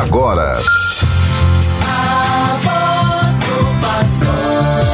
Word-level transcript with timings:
agora. 0.00 0.58
A 1.86 2.56
voz 2.60 3.40
do 3.40 3.80
pastor, 3.80 4.84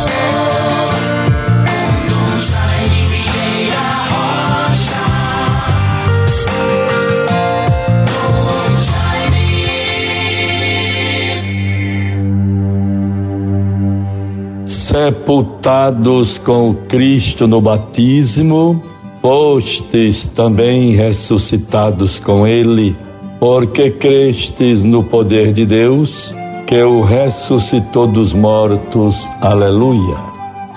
sepultados 14.67 16.37
com 16.37 16.75
Cristo 16.89 17.47
no 17.47 17.61
batismo, 17.61 18.83
fostes 19.23 20.27
também 20.27 20.93
ressuscitados 20.93 22.19
com 22.19 22.47
Ele, 22.47 22.97
porque 23.41 23.91
crestes 23.91 24.85
no 24.85 25.03
poder 25.03 25.55
de 25.55 25.65
Deus, 25.65 26.33
que 26.67 26.83
o 26.83 27.01
ressuscitou 27.01 28.07
dos 28.07 28.35
mortos. 28.35 29.27
Aleluia. 29.41 30.19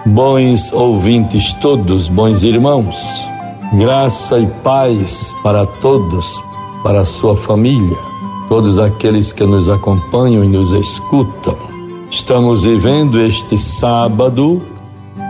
Bons 0.05 0.71
ouvintes 0.71 1.51
todos, 1.61 2.07
bons 2.07 2.43
irmãos, 2.43 2.95
graça 3.73 4.39
e 4.39 4.47
paz 4.63 5.35
para 5.43 5.65
todos, 5.65 6.41
para 6.83 7.01
a 7.01 7.05
sua 7.05 7.35
família, 7.35 7.97
todos 8.47 8.79
aqueles 8.79 9.33
que 9.33 9.45
nos 9.45 9.69
acompanham 9.69 10.43
e 10.43 10.47
nos 10.47 10.71
escutam. 10.71 11.57
Estamos 12.09 12.63
vivendo 12.63 13.19
este 13.19 13.57
sábado, 13.57 14.61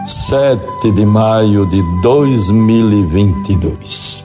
7 0.05 0.91
de 0.91 1.05
maio 1.05 1.65
de 1.65 1.81
2022, 2.01 4.23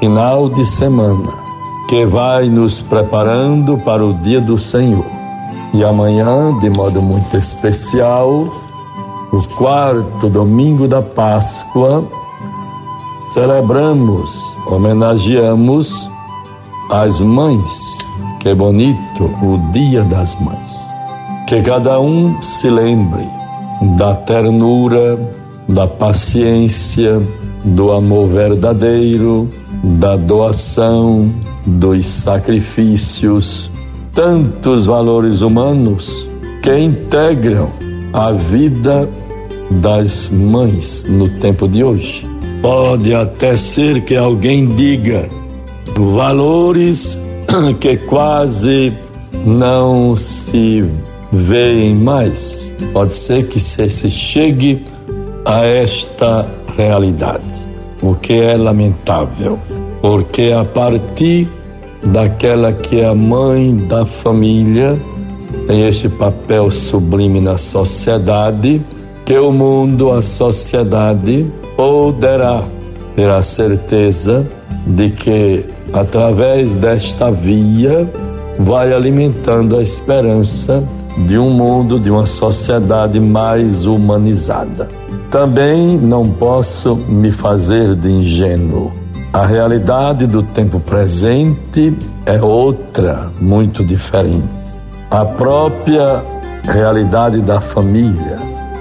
final 0.00 0.48
de 0.48 0.64
semana, 0.64 1.47
que 1.88 2.04
vai 2.04 2.50
nos 2.50 2.82
preparando 2.82 3.78
para 3.78 4.04
o 4.04 4.12
dia 4.12 4.42
do 4.42 4.58
Senhor. 4.58 5.06
E 5.72 5.82
amanhã, 5.82 6.56
de 6.58 6.68
modo 6.68 7.00
muito 7.00 7.34
especial, 7.36 8.46
o 9.32 9.42
quarto 9.56 10.28
domingo 10.28 10.86
da 10.86 11.00
Páscoa, 11.00 12.04
celebramos, 13.32 14.38
homenageamos 14.66 16.10
as 16.90 17.22
mães. 17.22 17.98
Que 18.40 18.54
bonito 18.54 19.24
o 19.42 19.58
Dia 19.72 20.04
das 20.04 20.38
Mães. 20.40 20.88
Que 21.46 21.62
cada 21.62 21.98
um 21.98 22.40
se 22.42 22.68
lembre 22.68 23.26
da 23.96 24.14
ternura, 24.14 25.18
da 25.66 25.86
paciência, 25.86 27.20
do 27.64 27.92
amor 27.92 28.28
verdadeiro, 28.28 29.48
da 29.82 30.16
doação, 30.16 31.32
dos 31.66 32.06
sacrifícios, 32.06 33.70
tantos 34.12 34.86
valores 34.86 35.40
humanos 35.40 36.28
que 36.62 36.76
integram 36.76 37.70
a 38.12 38.32
vida 38.32 39.08
das 39.70 40.28
mães 40.28 41.04
no 41.08 41.28
tempo 41.28 41.68
de 41.68 41.84
hoje. 41.84 42.26
Pode 42.62 43.14
até 43.14 43.56
ser 43.56 44.02
que 44.02 44.16
alguém 44.16 44.66
diga 44.68 45.28
valores 45.96 47.18
que 47.80 47.96
quase 47.96 48.92
não 49.44 50.16
se 50.16 50.84
veem 51.32 51.94
mais. 51.94 52.72
Pode 52.92 53.12
ser 53.12 53.46
que 53.48 53.60
se, 53.60 54.10
chegue 54.10 54.84
a 55.44 55.64
esta 55.64 56.46
realidade, 56.76 57.44
o 58.02 58.14
que 58.14 58.34
é 58.34 58.56
lamentável, 58.56 59.58
porque 60.00 60.52
a 60.52 60.64
partir 60.64 61.48
daquela 62.02 62.72
que 62.72 63.00
é 63.00 63.06
a 63.06 63.14
mãe 63.14 63.76
da 63.76 64.06
família 64.06 64.98
tem 65.66 65.86
este 65.86 66.08
papel 66.08 66.70
sublime 66.70 67.40
na 67.40 67.58
sociedade, 67.58 68.80
que 69.24 69.36
o 69.36 69.52
mundo, 69.52 70.10
a 70.10 70.22
sociedade, 70.22 71.46
poderá 71.76 72.64
ter 73.14 73.28
a 73.28 73.42
certeza 73.42 74.46
de 74.86 75.10
que 75.10 75.64
através 75.92 76.74
desta 76.74 77.30
via 77.30 78.08
vai 78.58 78.92
alimentando 78.92 79.76
a 79.76 79.82
esperança 79.82 80.82
de 81.26 81.38
um 81.38 81.50
mundo, 81.50 81.98
de 81.98 82.10
uma 82.10 82.26
sociedade 82.26 83.18
mais 83.18 83.86
humanizada. 83.86 84.88
Também 85.30 85.98
não 85.98 86.24
posso 86.24 86.96
me 86.96 87.30
fazer 87.30 87.94
de 87.94 88.10
ingênuo. 88.10 88.90
A 89.32 89.44
realidade 89.44 90.26
do 90.26 90.42
tempo 90.42 90.80
presente 90.80 91.96
é 92.24 92.40
outra, 92.40 93.30
muito 93.38 93.84
diferente. 93.84 94.48
A 95.10 95.24
própria 95.24 96.22
realidade 96.64 97.40
da 97.42 97.60
família, 97.60 98.38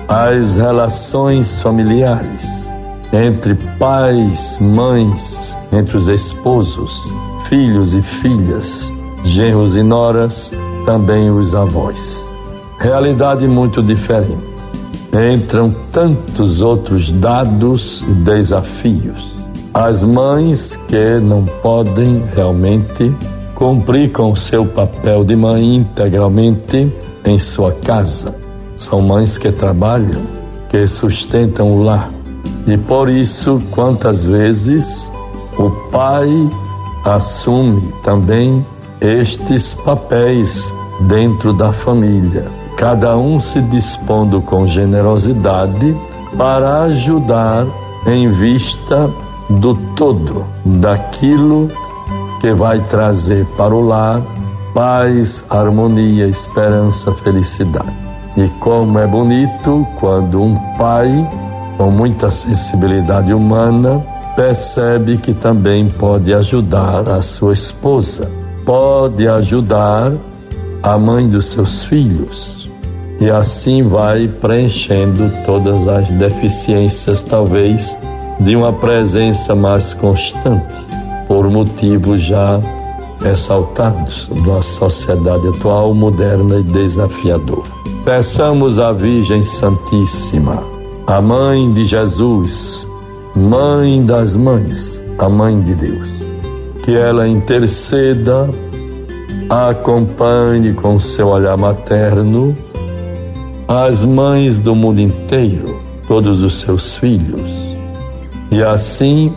as 0.07 0.56
relações 0.56 1.59
familiares 1.59 2.68
entre 3.12 3.56
pais, 3.78 4.57
mães, 4.59 5.56
entre 5.72 5.97
os 5.97 6.07
esposos, 6.07 7.03
filhos 7.46 7.94
e 7.94 8.02
filhas, 8.02 8.91
genros 9.24 9.75
e 9.75 9.84
noras, 9.84 10.53
também 10.86 11.30
os 11.30 11.56
avós. 11.56 12.28
Realidade 12.80 13.47
muito 13.47 13.81
diferente. 13.81 14.56
Entram 15.17 15.73
tantos 15.91 16.61
outros 16.61 17.11
dados 17.11 18.05
e 18.07 18.13
desafios. 18.13 19.35
As 19.73 20.03
mães 20.03 20.75
que 20.88 21.19
não 21.19 21.44
podem 21.44 22.23
realmente 22.35 23.11
cumprir 23.56 24.11
com 24.11 24.31
o 24.31 24.35
seu 24.35 24.63
papel 24.63 25.23
de 25.23 25.35
mãe 25.35 25.77
integralmente 25.77 26.94
em 27.25 27.39
sua 27.39 27.72
casa. 27.72 28.35
São 28.75 29.01
mães 29.01 29.39
que 29.39 29.51
trabalham, 29.51 30.22
que 30.69 30.85
sustentam 30.85 31.75
o 31.75 31.81
lar. 31.81 32.11
E 32.67 32.77
por 32.77 33.09
isso, 33.09 33.59
quantas 33.72 34.27
vezes 34.27 35.09
o 35.57 35.72
pai 35.89 36.29
assume 37.03 37.91
também 38.03 38.63
estes 39.01 39.73
papéis 39.73 40.72
dentro 41.07 41.53
da 41.53 41.72
família, 41.72 42.45
cada 42.77 43.17
um 43.17 43.39
se 43.39 43.59
dispondo 43.59 44.39
com 44.39 44.67
generosidade 44.67 45.97
para 46.38 46.83
ajudar 46.83 47.65
em 48.05 48.29
vista 48.29 49.09
do 49.49 49.73
todo, 49.95 50.45
daquilo 50.63 51.69
que 52.39 52.53
vai 52.53 52.79
trazer 52.81 53.45
para 53.57 53.73
o 53.73 53.81
lar 53.81 54.21
paz, 54.75 55.43
harmonia, 55.49 56.27
esperança, 56.27 57.11
felicidade. 57.11 57.91
E 58.38 58.47
como 58.59 58.99
é 58.99 59.07
bonito 59.07 59.88
quando 59.99 60.39
um 60.39 60.55
pai, 60.77 61.27
com 61.77 61.89
muita 61.89 62.29
sensibilidade 62.29 63.33
humana, 63.33 63.99
percebe 64.35 65.17
que 65.17 65.33
também 65.33 65.88
pode 65.88 66.31
ajudar 66.31 67.09
a 67.09 67.23
sua 67.23 67.53
esposa, 67.53 68.29
pode 68.63 69.27
ajudar 69.27 70.11
a 70.83 70.95
mãe 70.95 71.27
dos 71.27 71.47
seus 71.47 71.83
filhos. 71.83 72.66
E 73.19 73.29
assim 73.29 73.83
vai 73.83 74.28
preenchendo 74.28 75.31
todas 75.45 75.88
as 75.88 76.09
deficiências, 76.11 77.23
talvez, 77.23 77.97
de 78.39 78.55
uma 78.55 78.72
presença 78.72 79.55
mais 79.55 79.94
constante, 79.95 80.85
por 81.27 81.50
motivos 81.50 82.22
já 82.22 82.61
ressaltados 83.22 84.29
da 84.45 84.61
sociedade 84.61 85.47
atual, 85.47 85.94
moderna 85.94 86.59
e 86.59 86.63
desafiadora. 86.63 87.69
Peçamos 88.06 88.79
à 88.79 88.94
Virgem 88.94 89.41
Santíssima, 89.41 90.63
a 91.07 91.19
Mãe 91.19 91.73
de 91.73 91.83
Jesus, 91.83 92.88
Mãe 93.35 94.06
das 94.06 94.35
Mães, 94.35 95.01
a 95.17 95.27
Mãe 95.27 95.59
de 95.59 95.73
Deus, 95.73 96.07
que 96.83 96.95
ela 96.95 97.27
interceda, 97.27 98.50
acompanhe 99.50 100.73
com 100.73 101.00
seu 101.00 101.30
olhar 101.30 101.57
materno 101.57 102.56
as 103.68 104.06
mães 104.06 104.62
do 104.62 104.74
mundo 104.74 105.02
inteiro, 105.02 105.81
todos 106.08 106.42
os 106.42 106.62
seus 106.62 106.96
filhos, 106.96 107.52
e 108.50 108.64
assim 108.64 109.34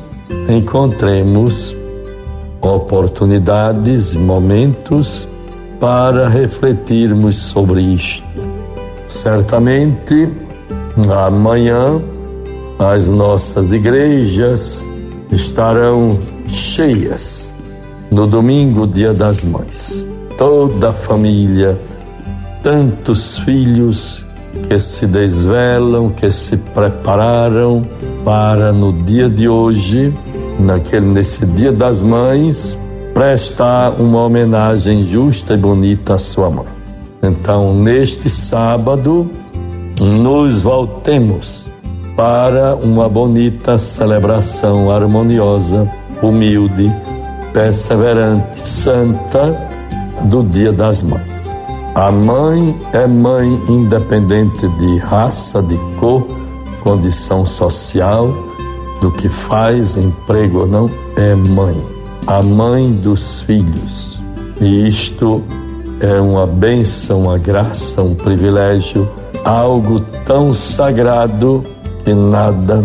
encontremos 0.48 1.74
oportunidades, 2.60 4.14
momentos 4.14 5.26
para 5.80 6.28
refletirmos 6.28 7.36
sobre 7.38 7.82
isto. 7.82 8.24
Certamente, 9.08 10.28
amanhã, 11.12 12.00
as 12.78 13.08
nossas 13.08 13.72
igrejas 13.72 14.86
estarão 15.32 16.18
cheias. 16.46 17.52
No 18.10 18.26
domingo, 18.28 18.86
dia 18.86 19.12
das 19.12 19.42
mães, 19.42 20.04
toda 20.36 20.90
a 20.90 20.92
família, 20.92 21.76
tantos 22.62 23.38
filhos 23.38 24.24
que 24.68 24.78
se 24.78 25.06
desvelam, 25.06 26.10
que 26.10 26.30
se 26.30 26.56
prepararam 26.56 27.86
para 28.24 28.72
no 28.72 28.92
dia 28.92 29.28
de 29.28 29.48
hoje 29.48 30.12
naquele 30.58 31.06
nesse 31.06 31.46
Dia 31.46 31.72
das 31.72 32.00
Mães 32.00 32.76
prestar 33.14 34.00
uma 34.00 34.24
homenagem 34.24 35.04
justa 35.04 35.54
e 35.54 35.56
bonita 35.56 36.14
à 36.14 36.18
sua 36.18 36.50
mãe. 36.50 36.66
Então, 37.22 37.74
neste 37.74 38.30
sábado, 38.30 39.30
nos 40.00 40.62
voltemos 40.62 41.66
para 42.16 42.74
uma 42.76 43.08
bonita 43.08 43.78
celebração 43.78 44.90
harmoniosa, 44.90 45.90
humilde, 46.22 46.90
perseverante, 47.52 48.60
santa 48.60 49.68
do 50.24 50.42
Dia 50.42 50.72
das 50.72 51.02
Mães. 51.02 51.39
A 52.00 52.10
mãe 52.10 52.74
é 52.94 53.06
mãe 53.06 53.62
independente 53.68 54.66
de 54.66 54.96
raça, 54.96 55.60
de 55.60 55.76
cor, 55.98 56.26
condição 56.82 57.44
social, 57.44 58.34
do 59.02 59.10
que 59.12 59.28
faz, 59.28 59.98
emprego 59.98 60.60
ou 60.60 60.66
não, 60.66 60.90
é 61.14 61.34
mãe. 61.34 61.78
A 62.26 62.40
mãe 62.40 62.90
dos 62.90 63.42
filhos. 63.42 64.18
E 64.62 64.88
isto 64.88 65.42
é 66.00 66.18
uma 66.18 66.46
bênção, 66.46 67.24
uma 67.24 67.36
graça, 67.36 68.00
um 68.00 68.14
privilégio, 68.14 69.06
algo 69.44 70.00
tão 70.24 70.54
sagrado 70.54 71.62
que 72.02 72.14
nada 72.14 72.82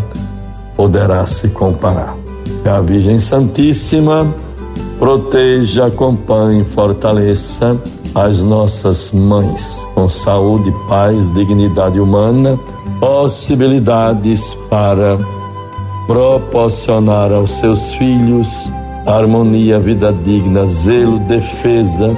poderá 0.75 1.25
se 1.25 1.47
comparar. 1.47 2.17
Que 2.63 2.67
a 2.67 2.81
Virgem 2.81 3.17
Santíssima 3.17 4.27
proteja, 4.99 5.85
acompanhe, 5.85 6.65
fortaleça 6.65 7.79
as 8.15 8.41
nossas 8.43 9.11
mães 9.11 9.85
com 9.93 10.07
saúde, 10.07 10.73
paz, 10.87 11.29
dignidade 11.31 11.99
humana, 11.99 12.57
possibilidades 12.99 14.55
para 14.69 15.17
proporcionar 16.07 17.31
aos 17.31 17.51
seus 17.51 17.93
filhos 17.93 18.69
harmonia, 19.05 19.79
vida 19.79 20.11
digna, 20.11 20.65
zelo, 20.65 21.19
defesa, 21.19 22.15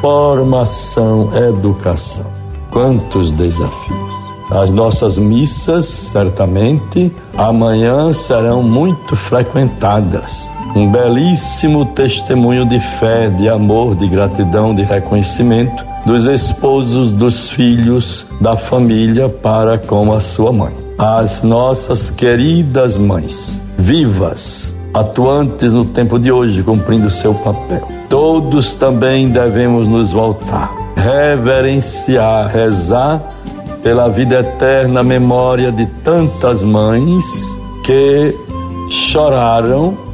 formação, 0.00 1.30
educação. 1.36 2.24
Quantos 2.70 3.32
desafios! 3.32 4.12
As 4.50 4.70
nossas 4.70 5.18
missas, 5.18 5.86
certamente, 5.86 7.10
amanhã 7.36 8.12
serão 8.12 8.62
muito 8.62 9.16
frequentadas. 9.16 10.50
Um 10.74 10.90
belíssimo 10.90 11.84
testemunho 11.84 12.64
de 12.64 12.80
fé, 12.80 13.28
de 13.28 13.46
amor, 13.48 13.94
de 13.94 14.08
gratidão, 14.08 14.74
de 14.74 14.82
reconhecimento 14.82 15.84
dos 16.06 16.26
esposos, 16.26 17.12
dos 17.12 17.50
filhos, 17.50 18.26
da 18.40 18.56
família 18.56 19.28
para 19.28 19.78
com 19.78 20.12
a 20.14 20.20
sua 20.20 20.50
mãe. 20.50 20.74
As 20.98 21.42
nossas 21.42 22.10
queridas 22.10 22.96
mães, 22.96 23.60
vivas, 23.76 24.74
atuantes 24.94 25.74
no 25.74 25.84
tempo 25.84 26.18
de 26.18 26.32
hoje, 26.32 26.62
cumprindo 26.62 27.10
seu 27.10 27.34
papel. 27.34 27.86
Todos 28.08 28.72
também 28.72 29.28
devemos 29.28 29.86
nos 29.86 30.10
voltar, 30.10 30.72
reverenciar, 30.96 32.48
rezar 32.48 33.22
pela 33.82 34.08
vida 34.08 34.40
eterna 34.40 35.02
memória 35.02 35.70
de 35.70 35.86
tantas 36.02 36.62
mães 36.62 37.24
que 37.84 38.34
choraram 38.88 40.11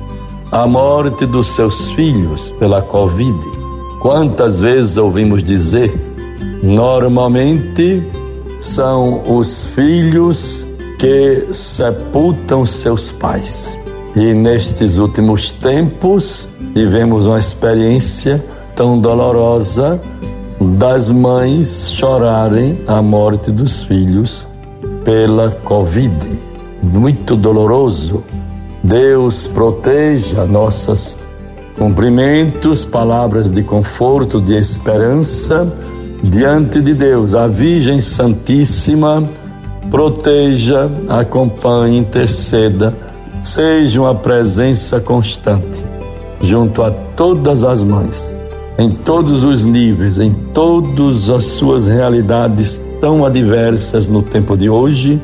a 0.51 0.67
morte 0.67 1.27
dos 1.27 1.49
seus 1.49 1.91
filhos 1.91 2.51
pela 2.59 2.81
Covid. 2.81 3.39
Quantas 4.01 4.61
vezes 4.61 4.97
ouvimos 4.97 5.43
dizer, 5.43 5.93
normalmente 6.63 8.03
são 8.59 9.23
os 9.37 9.65
filhos 9.67 10.65
que 10.99 11.49
sepultam 11.53 12.65
seus 12.65 13.13
pais. 13.13 13.79
E 14.17 14.33
nestes 14.35 14.99
últimos 14.99 15.53
tempos 15.53 16.49
tivemos 16.75 17.27
uma 17.27 17.39
experiência 17.39 18.43
tão 18.75 18.99
dolorosa 18.99 20.01
das 20.61 21.11
mães 21.11 21.91
chorarem 21.93 22.81
a 22.87 23.01
morte 23.03 23.51
dos 23.51 23.83
filhos 23.83 24.47
pela 25.05 25.51
Covid. 25.51 26.17
Muito 26.83 27.37
doloroso. 27.37 28.25
Deus 28.89 29.47
proteja 29.47 30.47
nossas 30.47 31.17
cumprimentos, 31.77 32.85
palavras 32.85 33.51
de 33.53 33.63
conforto, 33.63 34.41
de 34.41 34.57
esperança 34.57 35.71
diante 36.23 36.81
de 36.81 36.95
Deus. 36.95 37.35
A 37.35 37.47
Virgem 37.47 38.01
Santíssima 38.01 39.23
proteja, 39.91 40.91
acompanhe, 41.09 41.99
interceda, 41.99 42.95
seja 43.43 44.01
uma 44.01 44.15
presença 44.15 44.99
constante 45.01 45.85
junto 46.41 46.83
a 46.83 46.91
todas 46.91 47.63
as 47.65 47.85
mães 47.85 48.37
em 48.79 48.91
todos 48.91 49.43
os 49.43 49.65
níveis, 49.65 50.21
em 50.21 50.33
todas 50.33 51.29
as 51.29 51.45
suas 51.45 51.89
realidades 51.89 52.81
tão 53.01 53.27
adversas 53.27 54.07
no 54.07 54.23
tempo 54.23 54.57
de 54.57 54.71
hoje, 54.71 55.21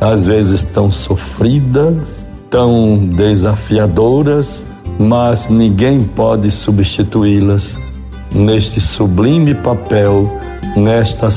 às 0.00 0.24
vezes 0.24 0.64
tão 0.64 0.92
sofridas, 0.92 2.21
tão 2.52 2.98
desafiadoras, 2.98 4.64
mas 4.98 5.48
ninguém 5.48 6.00
pode 6.04 6.50
substituí-las 6.50 7.78
neste 8.30 8.78
sublime 8.78 9.54
papel, 9.54 10.30
nesta 10.76 11.28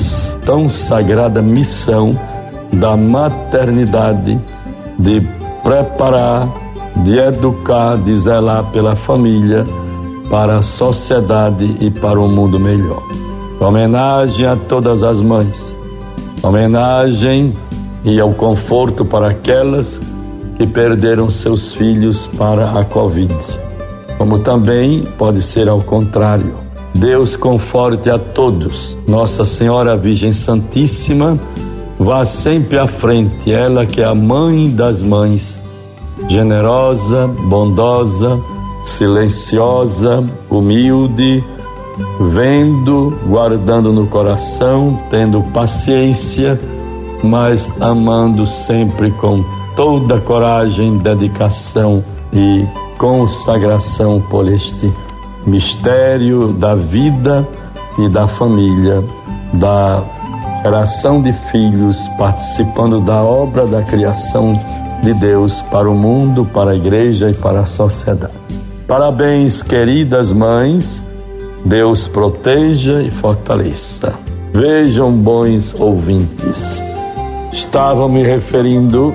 tão 0.44 0.68
sagrada 0.68 1.40
missão 1.40 2.16
da 2.70 2.96
maternidade 2.98 4.38
de 4.98 5.26
preparar, 5.62 6.48
de 6.96 7.18
educar, 7.18 7.96
de 7.96 8.18
zelar 8.18 8.64
pela 8.64 8.94
família 8.94 9.64
para 10.30 10.58
a 10.58 10.62
sociedade 10.62 11.76
e 11.80 11.90
para 11.90 12.20
um 12.20 12.28
mundo 12.28 12.60
melhor. 12.60 13.02
Homenagem 13.58 14.46
a 14.46 14.54
todas 14.54 15.02
as 15.02 15.22
mães, 15.22 15.74
homenagem 16.42 17.54
e 18.04 18.20
ao 18.20 18.34
conforto 18.34 19.02
para 19.02 19.30
aquelas 19.30 19.98
que 20.56 20.66
perderam 20.66 21.30
seus 21.30 21.74
filhos 21.74 22.26
para 22.38 22.78
a 22.78 22.84
Covid. 22.84 23.34
Como 24.18 24.38
também 24.38 25.04
pode 25.18 25.42
ser 25.42 25.68
ao 25.68 25.82
contrário. 25.82 26.54
Deus 26.94 27.36
conforte 27.36 28.08
a 28.08 28.18
todos. 28.18 28.96
Nossa 29.06 29.44
Senhora 29.44 29.96
Virgem 29.96 30.32
Santíssima, 30.32 31.36
vá 31.98 32.24
sempre 32.24 32.78
à 32.78 32.86
frente, 32.86 33.52
ela 33.52 33.84
que 33.84 34.00
é 34.00 34.04
a 34.04 34.14
mãe 34.14 34.70
das 34.70 35.02
mães, 35.02 35.60
generosa, 36.28 37.26
bondosa, 37.26 38.40
silenciosa, 38.82 40.24
humilde, 40.48 41.44
vendo, 42.30 43.18
guardando 43.26 43.92
no 43.92 44.06
coração, 44.06 44.98
tendo 45.10 45.42
paciência, 45.52 46.58
mas 47.22 47.70
amando 47.80 48.46
sempre 48.46 49.10
com 49.12 49.44
toda 49.76 50.18
coragem, 50.18 50.96
dedicação 50.96 52.02
e 52.32 52.66
consagração 52.98 54.20
por 54.30 54.48
este 54.48 54.90
mistério 55.46 56.52
da 56.54 56.74
vida 56.74 57.46
e 57.98 58.08
da 58.08 58.26
família, 58.26 59.04
da 59.52 60.02
geração 60.62 61.22
de 61.22 61.32
filhos, 61.32 62.08
participando 62.18 63.00
da 63.00 63.22
obra 63.22 63.66
da 63.66 63.82
criação 63.82 64.54
de 65.02 65.12
Deus 65.14 65.62
para 65.62 65.88
o 65.88 65.94
mundo, 65.94 66.44
para 66.52 66.72
a 66.72 66.76
igreja 66.76 67.30
e 67.30 67.34
para 67.34 67.60
a 67.60 67.66
sociedade. 67.66 68.32
Parabéns, 68.88 69.62
queridas 69.62 70.32
mães. 70.32 71.02
Deus 71.64 72.06
proteja 72.06 73.02
e 73.02 73.10
fortaleça. 73.10 74.14
Vejam, 74.52 75.12
bons 75.12 75.74
ouvintes. 75.78 76.80
Estava 77.52 78.08
me 78.08 78.22
referindo 78.22 79.12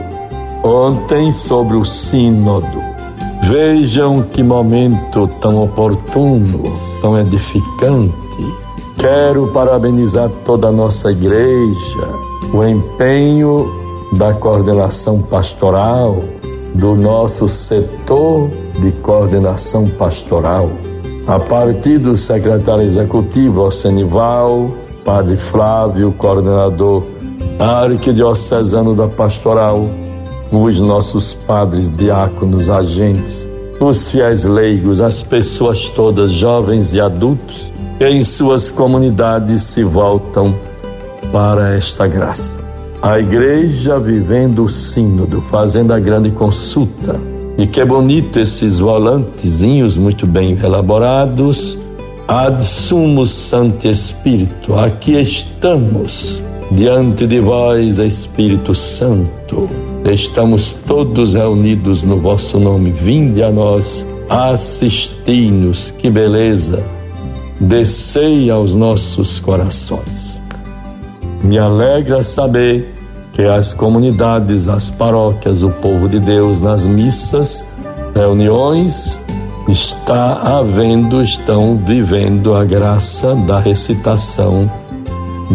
ontem 0.64 1.32
sobre 1.32 1.76
o 1.76 1.84
Sínodo. 1.84 2.80
Vejam 3.44 4.22
que 4.24 4.44
momento 4.44 5.28
tão 5.40 5.64
oportuno, 5.64 6.64
tão 7.02 7.20
edificante. 7.20 8.14
Quero 8.98 9.48
parabenizar 9.48 10.30
toda 10.46 10.68
a 10.68 10.72
nossa 10.72 11.12
igreja, 11.12 12.08
o 12.54 12.64
empenho 12.64 13.68
da 14.14 14.34
coordenação 14.34 15.22
pastoral, 15.22 16.22
do 16.76 16.96
nosso 16.96 17.50
setor 17.50 18.50
de 18.80 18.92
coordenação 18.92 19.88
pastoral, 19.88 20.70
a 21.28 21.40
partir 21.40 21.98
do 21.98 22.16
secretário 22.16 22.84
executivo 22.84 23.64
Ossenival, 23.64 24.70
Padre 25.04 25.36
Flávio, 25.36 26.14
coordenador 26.14 27.04
arquidiocesano 27.60 28.96
da 28.96 29.08
pastoral, 29.08 29.90
os 30.52 30.80
nossos 30.80 31.34
padres 31.34 31.90
diáconos, 31.96 32.70
agentes, 32.70 33.48
os 33.80 34.10
fiéis 34.10 34.44
leigos, 34.44 35.00
as 35.00 35.22
pessoas 35.22 35.90
todas, 35.90 36.32
jovens 36.32 36.94
e 36.94 37.00
adultos, 37.02 37.72
que 37.98 38.06
em 38.06 38.24
suas 38.24 38.70
comunidades 38.70 39.64
se 39.64 39.84
voltam 39.84 40.54
para 41.32 41.76
esta 41.76 42.06
graça. 42.06 42.60
A 43.02 43.20
igreja 43.20 43.98
vivendo 44.00 44.64
o 44.64 44.70
sínodo, 44.70 45.42
fazendo 45.42 45.92
a 45.92 46.00
grande 46.00 46.30
consulta 46.30 47.20
E 47.58 47.68
que 47.68 47.84
bonito 47.86 48.40
esses 48.40 48.80
volantezinhos 48.80 49.98
muito 49.98 50.26
bem 50.26 50.58
elaborados. 50.58 51.78
Ad 52.28 52.64
sumo 52.64 53.26
Santo 53.26 53.88
Espírito, 53.88 54.76
aqui 54.76 55.20
estamos 55.20 56.42
diante 56.72 57.28
de 57.28 57.40
vós, 57.40 58.00
Espírito 58.00 58.74
Santo. 58.74 59.70
Estamos 60.06 60.74
todos 60.88 61.36
reunidos 61.36 62.02
no 62.02 62.18
vosso 62.18 62.60
nome. 62.60 62.92
Vinde 62.92 63.44
a 63.44 63.52
nós, 63.52 64.06
assisti-nos, 64.30 65.92
que 65.92 66.10
beleza. 66.10 66.84
Descei 67.60 68.50
aos 68.50 68.76
nossos 68.76 69.40
corações. 69.40 70.40
Me 71.44 71.60
alegra 71.60 72.24
saber 72.24 72.94
que 73.34 73.44
as 73.44 73.74
comunidades, 73.74 74.68
as 74.68 74.90
paróquias, 74.90 75.62
o 75.62 75.70
povo 75.70 76.10
de 76.10 76.20
Deus 76.20 76.60
nas 76.62 76.86
missas, 76.86 77.64
reuniões, 78.16 79.20
está 79.70 80.34
havendo, 80.34 81.22
estão 81.22 81.78
vivendo 81.78 82.56
a 82.56 82.66
graça 82.66 83.36
da 83.36 83.60
recitação 83.60 84.70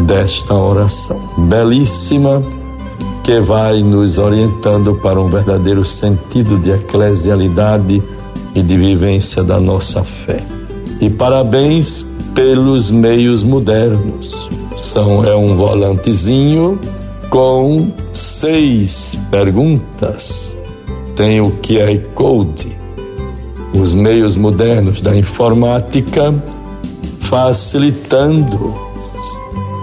desta 0.06 0.54
oração. 0.54 1.20
Belíssima, 1.48 2.42
que 3.26 3.40
vai 3.40 3.82
nos 3.82 4.18
orientando 4.18 4.94
para 5.02 5.20
um 5.20 5.26
verdadeiro 5.26 5.84
sentido 5.84 6.56
de 6.60 6.70
eclesialidade 6.70 8.00
e 8.54 8.62
de 8.62 8.76
vivência 8.76 9.42
da 9.42 9.58
nossa 9.58 10.04
fé. 10.04 10.44
E 11.00 11.10
parabéns 11.10 12.06
pelos 12.36 12.92
meios 12.92 13.42
modernos. 13.42 14.48
São 14.76 15.24
é 15.24 15.34
um 15.34 15.56
volantezinho 15.56 16.78
com 17.28 17.90
seis 18.12 19.18
perguntas. 19.28 20.54
Tem 21.16 21.40
o 21.40 21.50
QR 21.50 21.98
Code. 22.14 22.76
Os 23.74 23.92
meios 23.92 24.36
modernos 24.36 25.00
da 25.00 25.16
informática 25.16 26.32
facilitando, 27.22 28.72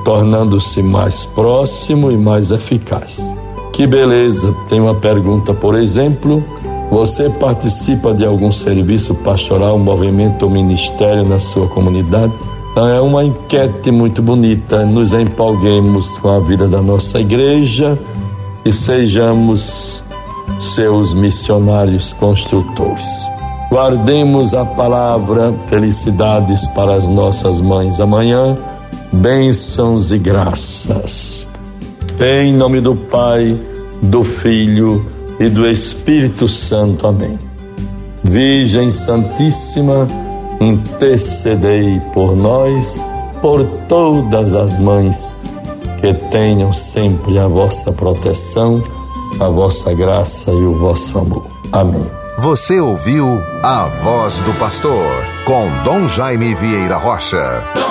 tornando-se 0.05 0.81
mais 0.81 1.25
próximo 1.25 2.09
e 2.09 2.15
mais 2.15 2.51
eficaz. 2.51 3.32
Que 3.73 3.87
beleza! 3.87 4.53
Tem 4.69 4.79
uma 4.79 4.93
pergunta, 4.93 5.51
por 5.51 5.75
exemplo: 5.75 6.43
você 6.91 7.27
participa 7.27 8.13
de 8.13 8.23
algum 8.23 8.51
serviço 8.51 9.15
pastoral, 9.15 9.79
movimento 9.79 10.43
ou 10.43 10.49
ministério 10.49 11.27
na 11.27 11.39
sua 11.39 11.67
comunidade? 11.67 12.31
Então 12.71 12.87
é 12.87 13.01
uma 13.01 13.25
enquete 13.25 13.89
muito 13.89 14.21
bonita. 14.21 14.85
Nos 14.85 15.13
empolguemos 15.13 16.19
com 16.19 16.29
a 16.29 16.39
vida 16.39 16.67
da 16.67 16.81
nossa 16.83 17.19
igreja 17.19 17.97
e 18.63 18.71
sejamos 18.71 20.03
seus 20.59 21.15
missionários 21.15 22.13
construtores. 22.13 23.27
Guardemos 23.71 24.53
a 24.53 24.63
palavra 24.63 25.51
felicidades 25.67 26.67
para 26.67 26.93
as 26.93 27.07
nossas 27.07 27.59
mães 27.59 27.99
amanhã, 27.99 28.55
bênçãos 29.11 30.11
e 30.11 30.19
graças. 30.19 31.47
Em 32.25 32.53
nome 32.53 32.79
do 32.79 32.95
Pai, 32.95 33.59
do 34.01 34.23
Filho 34.23 35.05
e 35.41 35.49
do 35.49 35.69
Espírito 35.69 36.47
Santo. 36.47 37.05
Amém. 37.05 37.37
Virgem 38.23 38.89
Santíssima, 38.91 40.07
intercedei 40.61 41.99
por 42.13 42.33
nós, 42.33 42.97
por 43.41 43.65
todas 43.89 44.55
as 44.55 44.79
mães 44.79 45.35
que 45.99 46.13
tenham 46.29 46.71
sempre 46.71 47.37
a 47.37 47.45
vossa 47.45 47.91
proteção, 47.91 48.81
a 49.37 49.49
vossa 49.49 49.93
graça 49.93 50.49
e 50.49 50.63
o 50.63 50.77
vosso 50.77 51.19
amor. 51.19 51.45
Amém. 51.73 52.09
Você 52.37 52.79
ouviu 52.79 53.41
a 53.61 53.89
voz 54.01 54.37
do 54.43 54.53
pastor 54.53 55.11
com 55.43 55.67
Dom 55.83 56.07
Jaime 56.07 56.55
Vieira 56.55 56.95
Rocha. 56.95 57.82